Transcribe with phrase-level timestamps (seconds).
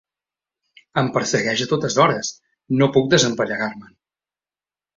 [1.01, 2.33] Em persegueix a totes hores:
[2.81, 3.95] no puc desempallegar-me'n.